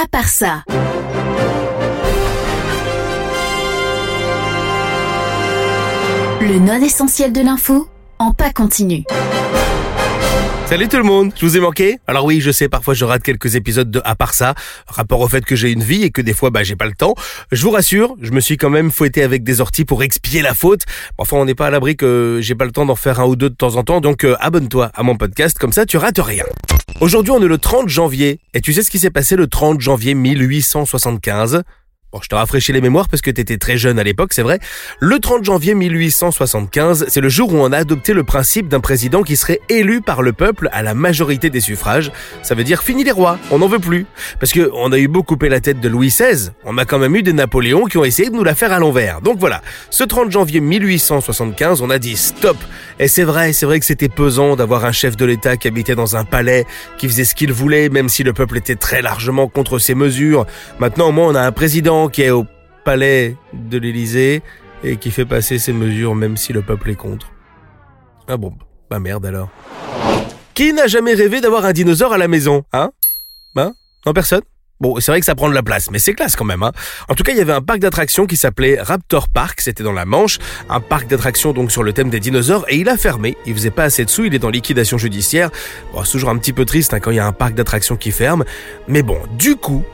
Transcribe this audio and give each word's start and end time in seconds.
à 0.00 0.06
part 0.06 0.28
ça. 0.28 0.62
Le 6.40 6.58
non 6.60 6.80
essentiel 6.80 7.32
de 7.32 7.40
l'info 7.40 7.88
en 8.20 8.32
pas 8.32 8.52
continu. 8.52 9.02
Salut 10.66 10.86
tout 10.86 10.98
le 10.98 11.02
monde, 11.02 11.32
je 11.34 11.44
vous 11.44 11.56
ai 11.56 11.60
manqué 11.60 11.98
Alors 12.06 12.26
oui, 12.26 12.40
je 12.40 12.52
sais, 12.52 12.68
parfois 12.68 12.94
je 12.94 13.04
rate 13.04 13.22
quelques 13.22 13.56
épisodes 13.56 13.90
de 13.90 14.00
À 14.04 14.14
part 14.14 14.34
ça, 14.34 14.54
rapport 14.86 15.20
au 15.20 15.26
fait 15.26 15.44
que 15.44 15.56
j'ai 15.56 15.72
une 15.72 15.82
vie 15.82 16.04
et 16.04 16.10
que 16.10 16.20
des 16.20 16.34
fois 16.34 16.50
bah 16.50 16.62
j'ai 16.62 16.76
pas 16.76 16.86
le 16.86 16.92
temps. 16.92 17.14
Je 17.50 17.62
vous 17.62 17.70
rassure, 17.70 18.14
je 18.20 18.30
me 18.30 18.40
suis 18.40 18.56
quand 18.56 18.70
même 18.70 18.92
fouetté 18.92 19.24
avec 19.24 19.42
des 19.42 19.60
orties 19.60 19.84
pour 19.84 20.04
expier 20.04 20.42
la 20.42 20.54
faute. 20.54 20.82
Enfin, 21.16 21.38
on 21.38 21.44
n'est 21.44 21.56
pas 21.56 21.66
à 21.66 21.70
l'abri 21.70 21.96
que 21.96 22.38
j'ai 22.40 22.54
pas 22.54 22.66
le 22.66 22.72
temps 22.72 22.86
d'en 22.86 22.96
faire 22.96 23.18
un 23.18 23.24
ou 23.24 23.34
deux 23.34 23.50
de 23.50 23.56
temps 23.56 23.74
en 23.74 23.82
temps, 23.82 24.00
donc 24.00 24.24
euh, 24.24 24.36
abonne-toi 24.38 24.92
à 24.94 25.02
mon 25.02 25.16
podcast, 25.16 25.58
comme 25.58 25.72
ça 25.72 25.86
tu 25.86 25.96
rates 25.96 26.20
rien. 26.20 26.44
Aujourd'hui, 27.00 27.30
on 27.30 27.40
est 27.40 27.46
le 27.46 27.58
30 27.58 27.88
janvier, 27.88 28.40
et 28.54 28.60
tu 28.60 28.72
sais 28.72 28.82
ce 28.82 28.90
qui 28.90 28.98
s'est 28.98 29.10
passé 29.10 29.36
le 29.36 29.46
30 29.46 29.80
janvier 29.80 30.14
1875 30.14 31.62
Bon, 32.10 32.20
je 32.22 32.28
te 32.28 32.34
rafraîchis 32.34 32.72
les 32.72 32.80
mémoires 32.80 33.06
parce 33.06 33.20
que 33.20 33.30
t'étais 33.30 33.58
très 33.58 33.76
jeune 33.76 33.98
à 33.98 34.02
l'époque, 34.02 34.32
c'est 34.32 34.40
vrai. 34.40 34.60
Le 34.98 35.18
30 35.18 35.44
janvier 35.44 35.74
1875, 35.74 37.04
c'est 37.06 37.20
le 37.20 37.28
jour 37.28 37.52
où 37.52 37.58
on 37.58 37.70
a 37.70 37.76
adopté 37.76 38.14
le 38.14 38.24
principe 38.24 38.68
d'un 38.68 38.80
président 38.80 39.22
qui 39.22 39.36
serait 39.36 39.60
élu 39.68 40.00
par 40.00 40.22
le 40.22 40.32
peuple 40.32 40.70
à 40.72 40.82
la 40.82 40.94
majorité 40.94 41.50
des 41.50 41.60
suffrages. 41.60 42.10
Ça 42.42 42.54
veut 42.54 42.64
dire 42.64 42.82
fini 42.82 43.04
les 43.04 43.10
rois, 43.10 43.38
on 43.50 43.58
n'en 43.58 43.68
veut 43.68 43.78
plus. 43.78 44.06
Parce 44.40 44.52
que 44.52 44.70
on 44.72 44.90
a 44.90 44.98
eu 44.98 45.06
beau 45.06 45.22
couper 45.22 45.50
la 45.50 45.60
tête 45.60 45.80
de 45.80 45.88
Louis 45.90 46.08
XVI, 46.08 46.48
on 46.64 46.78
a 46.78 46.86
quand 46.86 46.98
même 46.98 47.14
eu 47.14 47.22
des 47.22 47.34
Napoléons 47.34 47.84
qui 47.84 47.98
ont 47.98 48.04
essayé 48.04 48.30
de 48.30 48.34
nous 48.34 48.44
la 48.44 48.54
faire 48.54 48.72
à 48.72 48.78
l'envers. 48.78 49.20
Donc 49.20 49.38
voilà, 49.38 49.60
ce 49.90 50.02
30 50.02 50.30
janvier 50.30 50.60
1875, 50.60 51.82
on 51.82 51.90
a 51.90 51.98
dit 51.98 52.16
stop. 52.16 52.56
Et 52.98 53.08
c'est 53.08 53.24
vrai, 53.24 53.52
c'est 53.52 53.66
vrai 53.66 53.80
que 53.80 53.86
c'était 53.86 54.08
pesant 54.08 54.56
d'avoir 54.56 54.86
un 54.86 54.92
chef 54.92 55.14
de 55.14 55.26
l'État 55.26 55.58
qui 55.58 55.68
habitait 55.68 55.94
dans 55.94 56.16
un 56.16 56.24
palais, 56.24 56.64
qui 56.96 57.06
faisait 57.06 57.26
ce 57.26 57.34
qu'il 57.34 57.52
voulait, 57.52 57.90
même 57.90 58.08
si 58.08 58.22
le 58.22 58.32
peuple 58.32 58.56
était 58.56 58.76
très 58.76 59.02
largement 59.02 59.46
contre 59.46 59.78
ses 59.78 59.94
mesures. 59.94 60.46
Maintenant, 60.78 61.10
au 61.10 61.12
moins, 61.12 61.26
on 61.26 61.34
a 61.34 61.42
un 61.42 61.52
président 61.52 61.97
qui 62.06 62.22
est 62.22 62.30
au 62.30 62.46
palais 62.84 63.36
de 63.52 63.78
l'Élysée 63.78 64.42
et 64.84 64.96
qui 64.96 65.10
fait 65.10 65.24
passer 65.24 65.58
ses 65.58 65.72
mesures 65.72 66.14
même 66.14 66.36
si 66.36 66.52
le 66.52 66.62
peuple 66.62 66.90
est 66.90 66.94
contre. 66.94 67.32
Ah 68.28 68.36
bon, 68.36 68.54
bah 68.88 69.00
merde 69.00 69.26
alors. 69.26 69.48
Qui 70.54 70.72
n'a 70.72 70.86
jamais 70.86 71.14
rêvé 71.14 71.40
d'avoir 71.40 71.64
un 71.64 71.72
dinosaure 71.72 72.12
à 72.12 72.18
la 72.18 72.28
maison, 72.28 72.64
hein? 72.72 72.90
Hein? 73.56 73.72
Non, 74.06 74.12
personne? 74.12 74.42
Bon, 74.80 75.00
c'est 75.00 75.10
vrai 75.10 75.18
que 75.18 75.26
ça 75.26 75.34
prend 75.34 75.48
de 75.48 75.54
la 75.54 75.62
place, 75.64 75.90
mais 75.90 75.98
c'est 75.98 76.14
classe 76.14 76.36
quand 76.36 76.44
même. 76.44 76.62
Hein. 76.62 76.70
En 77.08 77.14
tout 77.14 77.24
cas, 77.24 77.32
il 77.32 77.38
y 77.38 77.40
avait 77.40 77.52
un 77.52 77.60
parc 77.60 77.80
d'attractions 77.80 78.26
qui 78.26 78.36
s'appelait 78.36 78.80
Raptor 78.80 79.28
Park, 79.28 79.60
c'était 79.60 79.82
dans 79.82 79.92
la 79.92 80.04
Manche, 80.04 80.38
un 80.68 80.78
parc 80.78 81.08
d'attractions 81.08 81.52
donc 81.52 81.72
sur 81.72 81.82
le 81.82 81.92
thème 81.92 82.10
des 82.10 82.20
dinosaures, 82.20 82.64
et 82.68 82.76
il 82.76 82.88
a 82.88 82.96
fermé. 82.96 83.36
Il 83.44 83.54
faisait 83.54 83.72
pas 83.72 83.84
assez 83.84 84.04
de 84.04 84.10
sous, 84.10 84.26
il 84.26 84.34
est 84.34 84.44
en 84.44 84.50
liquidation 84.50 84.96
judiciaire. 84.96 85.50
Bon, 85.92 86.04
c'est 86.04 86.12
toujours 86.12 86.30
un 86.30 86.38
petit 86.38 86.52
peu 86.52 86.64
triste 86.64 86.94
hein, 86.94 87.00
quand 87.00 87.10
il 87.10 87.16
y 87.16 87.20
a 87.20 87.26
un 87.26 87.32
parc 87.32 87.54
d'attractions 87.54 87.96
qui 87.96 88.12
ferme, 88.12 88.44
mais 88.86 89.02
bon, 89.02 89.18
du 89.36 89.56
coup, 89.56 89.84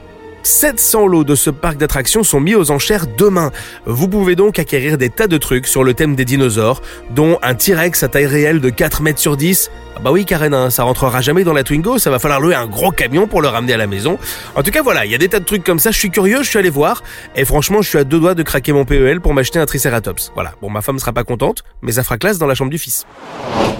700 0.45 1.07
lots 1.07 1.25
de 1.25 1.35
ce 1.35 1.49
parc 1.49 1.79
d'attractions 1.79 2.23
sont 2.23 2.39
mis 2.39 2.55
aux 2.55 2.71
enchères 2.71 3.07
demain. 3.07 3.51
Vous 3.87 4.09
pouvez 4.09 4.37
donc 4.37 4.59
acquérir 4.59 4.99
des 4.99 5.09
tas 5.09 5.27
de 5.27 5.39
trucs 5.39 5.67
sur 5.67 5.85
le 5.85 5.95
thème 5.95 6.15
des 6.15 6.25
dinosaures, 6.25 6.83
dont 7.11 7.39
un 7.43 7.55
T-Rex 7.55 8.03
à 8.03 8.09
taille 8.09 8.27
réelle 8.27 8.61
de 8.61 8.69
4 8.69 9.03
mètres 9.03 9.21
sur 9.21 9.37
10. 9.37 9.71
Ah 9.97 10.01
bah 10.01 10.11
oui 10.13 10.25
Karen, 10.25 10.53
hein, 10.53 10.71
ça 10.71 10.83
rentrera 10.83 11.21
jamais 11.21 11.45
dans 11.45 11.53
la 11.53 11.63
Twingo, 11.63 11.99
ça 11.99 12.11
va 12.11 12.19
falloir 12.19 12.41
louer 12.41 12.55
un 12.55 12.67
gros 12.67 12.91
camion 12.91 13.27
pour 13.27 13.41
le 13.41 13.49
ramener 13.49 13.73
à 13.73 13.77
la 13.77 13.87
maison. 13.87 14.19
En 14.55 14.63
tout 14.63 14.71
cas 14.71 14.83
voilà, 14.83 15.07
il 15.07 15.13
y 15.13 15.15
a 15.15 15.19
des 15.19 15.29
tas 15.29 15.39
de 15.39 15.45
trucs 15.45 15.65
comme 15.65 15.79
ça, 15.79 15.93
je 15.93 15.99
suis 15.99 16.11
curieux, 16.11 16.43
je 16.43 16.49
suis 16.51 16.59
allé 16.59 16.71
voir, 16.71 17.03
et 17.37 17.45
franchement 17.45 17.81
je 17.81 17.89
suis 17.89 17.99
à 17.99 18.05
deux 18.05 18.19
doigts 18.19 18.35
de 18.35 18.43
craquer 18.43 18.73
mon 18.73 18.85
PEL 18.85 19.21
pour 19.21 19.35
m'acheter 19.35 19.61
un 19.61 19.67
Triceratops. 19.67 20.33
Voilà, 20.35 20.55
bon 20.61 20.69
ma 20.69 20.83
femme 20.83 20.99
sera 20.99 21.13
pas 21.13 21.25
contente, 21.25 21.63
mais 21.81 21.93
ça 21.93 22.03
fera 22.03 22.19
classe 22.19 22.39
dans 22.39 22.47
la 22.47 22.55
chambre 22.55 22.71
du 22.71 22.79
fils. 22.79 23.07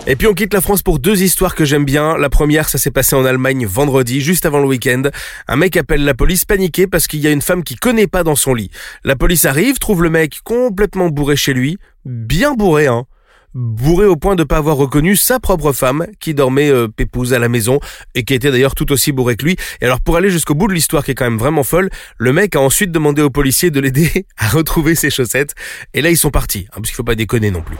Et 0.07 0.17
puis 0.17 0.27
on 0.27 0.35
quitte 0.35 0.53
la 0.53 0.61
France 0.61 0.83
pour 0.83 0.99
deux 0.99 1.23
histoires 1.23 1.55
que 1.55 1.65
j'aime 1.65 1.87
bien. 1.87 2.19
La 2.19 2.29
première, 2.29 2.69
ça 2.69 2.77
s'est 2.77 2.91
passé 2.91 3.17
en 3.17 3.25
Allemagne 3.25 3.65
vendredi, 3.65 4.21
juste 4.21 4.45
avant 4.45 4.59
le 4.59 4.67
week-end. 4.67 5.03
Un 5.49 5.57
mec 5.57 5.79
appelle 5.79 6.05
la 6.05 6.13
police 6.13 6.45
paniqué 6.55 6.87
parce 6.87 7.09
qu'il 7.09 7.19
y 7.19 7.27
a 7.27 7.33
une 7.33 7.43
femme 7.43 7.65
qui 7.65 7.75
connaît 7.75 8.07
pas 8.07 8.23
dans 8.23 8.37
son 8.37 8.55
lit. 8.55 8.71
La 9.03 9.17
police 9.17 9.45
arrive, 9.45 9.79
trouve 9.79 10.05
le 10.05 10.11
mec 10.11 10.39
complètement 10.45 11.09
bourré 11.09 11.35
chez 11.35 11.53
lui, 11.53 11.79
bien 12.05 12.55
bourré 12.55 12.87
hein 12.87 13.07
bourré 13.55 14.07
au 14.07 14.17
point 14.17 14.35
de 14.35 14.45
pas 14.45 14.57
avoir 14.57 14.77
reconnu 14.77 15.17
sa 15.17 15.41
propre 15.41 15.73
femme 15.73 16.07
qui 16.21 16.35
dormait 16.35 16.71
euh, 16.71 16.89
pépouse 16.89 17.33
à 17.33 17.39
la 17.39 17.49
maison 17.49 17.81
et 18.15 18.25
qui 18.25 18.35
était 18.35 18.51
d'ailleurs 18.51 18.75
tout 18.75 18.91
aussi 18.93 19.13
bourré 19.13 19.37
que 19.37 19.45
lui. 19.45 19.57
Et 19.81 19.87
alors 19.87 20.01
pour 20.01 20.17
aller 20.17 20.31
jusqu'au 20.31 20.55
bout 20.55 20.69
de 20.69 20.75
l'histoire 20.75 21.05
qui 21.05 21.13
est 21.13 21.15
quand 21.15 21.25
même 21.25 21.39
vraiment 21.39 21.63
folle, 21.63 21.91
le 22.19 22.33
mec 22.33 22.57
a 22.57 22.61
ensuite 22.61 22.91
demandé 22.91 23.23
aux 23.23 23.31
policiers 23.31 23.71
de 23.71 23.81
l'aider 23.81 24.27
à 24.37 24.49
retrouver 24.49 24.95
ses 24.95 25.11
chaussettes. 25.11 25.55
Et 25.95 26.03
là 26.03 26.11
ils 26.11 26.17
sont 26.17 26.31
partis, 26.31 26.67
hein, 26.71 26.77
parce 26.77 26.89
qu'il 26.89 26.97
faut 26.97 27.05
pas 27.05 27.15
déconner 27.15 27.51
non 27.51 27.63
plus. 27.63 27.77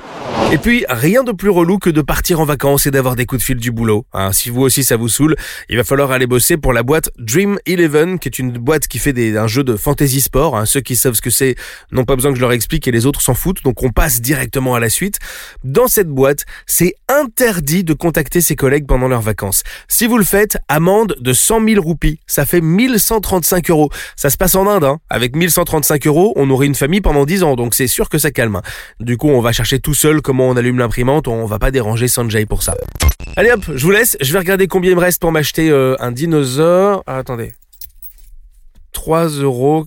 Et 0.53 0.59
puis 0.59 0.85
rien 0.89 1.25
de 1.25 1.33
plus 1.33 1.51
relou 1.51 1.79
que 1.79 1.91
de 1.91 2.03
partir 2.03 2.41
en 2.41 2.45
vacances 2.45 2.87
et 2.87 2.91
d'avoir 2.91 3.17
des 3.17 3.27
coups 3.27 3.41
de 3.41 3.45
fil 3.45 3.57
du 3.57 3.73
boulot. 3.73 4.07
Hein. 4.13 4.33
Si 4.33 4.51
vous 4.51 4.63
aussi 4.63 4.85
ça 4.85 4.97
vous 4.97 5.09
saoule, 5.09 5.37
il 5.69 5.77
va 5.77 5.85
falloir 5.85 6.13
aller 6.13 6.27
bosser 6.27 6.57
pour 6.57 6.73
la 6.73 6.83
boîte 6.83 7.11
Dream 7.19 7.59
Eleven, 7.67 8.19
qui 8.19 8.29
est 8.29 8.39
une 8.39 8.53
boîte 8.53 8.87
qui 8.87 8.99
fait 8.99 9.13
des, 9.13 9.37
un 9.37 9.49
jeu 9.49 9.65
de 9.65 9.77
fantasy 9.77 10.21
sport. 10.21 10.57
Hein. 10.57 10.67
Ceux 10.67 10.81
qui 10.81 10.97
savent 10.97 11.15
ce 11.15 11.23
que 11.23 11.31
c'est 11.31 11.57
n'ont 11.91 12.05
pas 12.05 12.15
besoin 12.15 12.31
que 12.31 12.37
je 12.37 12.41
leur 12.41 12.53
explique 12.53 12.87
et 12.87 12.93
les 12.93 13.07
autres 13.07 13.21
s'en 13.21 13.35
foutent. 13.35 13.65
Donc 13.65 13.83
on 13.83 13.91
passe 13.91 14.21
directement 14.21 14.75
à 14.75 14.81
la 14.81 14.91
suite. 14.91 15.19
Dans 15.65 15.89
cette 15.89 16.09
boîte, 16.09 16.45
c'est 16.67 16.95
interdit 17.09 17.85
de 17.85 17.95
contacter 17.95 18.43
ses 18.43 18.55
collègues 18.55 18.87
pendant 18.87 19.09
leurs 19.09 19.23
vacances. 19.23 19.63
Si 19.89 20.07
vous 20.07 20.19
le 20.19 20.25
faites, 20.25 20.59
amende 20.69 21.17
de 21.19 21.33
100 21.33 21.67
000 21.67 21.83
roupies. 21.83 22.21
Ça 22.27 22.45
fait 22.45 22.61
1135 22.61 23.71
euros. 23.71 23.89
Ça 24.15 24.29
se 24.29 24.37
passe 24.37 24.57
en 24.57 24.67
Inde. 24.69 24.85
Hein. 24.85 24.99
Avec 25.09 25.35
1135 25.35 26.07
euros, 26.07 26.35
on 26.37 26.51
aurait 26.51 26.67
une 26.67 26.75
famille 26.75 27.01
pendant 27.01 27.25
10 27.25 27.45
ans. 27.45 27.57
Donc 27.57 27.75
c'est 27.75 27.87
sûr 27.87 28.11
que 28.11 28.19
ça 28.19 28.31
calme. 28.31 28.61
Du 29.01 29.17
coup, 29.17 29.31
on 29.31 29.41
va 29.41 29.53
chercher 29.53 29.79
tout 29.79 29.95
seul 29.95 30.21
comment 30.21 30.51
on 30.51 30.57
allume 30.57 30.79
l'imprimante. 30.79 31.29
On 31.29 31.47
va 31.47 31.59
pas 31.59 31.71
déranger 31.71 32.09
Sanjay 32.09 32.45
pour 32.45 32.63
ça. 32.63 32.77
Allez 33.37 33.51
hop, 33.51 33.65
je 33.75 33.85
vous 33.87 33.91
laisse. 33.91 34.19
Je 34.21 34.35
vais 34.35 34.41
regarder 34.41 34.67
combien 34.67 34.91
il 34.91 34.97
me 34.97 35.01
reste 35.01 35.19
pour 35.19 35.33
m'acheter 35.33 35.71
euh, 35.71 35.97
un 35.99 36.13
dinosaure. 36.13 37.03
Ah, 37.07 37.17
attendez. 37.17 37.55
3,85 38.95 39.43
euros. 39.43 39.87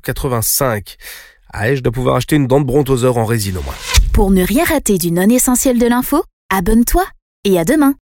Ah, 1.54 1.76
je 1.76 1.82
dois 1.82 1.92
pouvoir 1.92 2.16
acheter 2.16 2.36
une 2.36 2.48
dent 2.48 2.60
de 2.62 2.66
brontosaure 2.66 3.18
en 3.18 3.26
résine 3.26 3.58
au 3.58 3.62
moins. 3.62 3.76
Pour 4.18 4.32
ne 4.32 4.44
rien 4.44 4.64
rater 4.64 4.98
du 4.98 5.12
non 5.12 5.30
essentiel 5.30 5.78
de 5.78 5.86
l'info, 5.86 6.24
abonne-toi 6.52 7.06
et 7.44 7.60
à 7.60 7.66
demain. 7.66 7.94